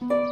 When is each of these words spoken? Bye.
Bye. 0.00 0.25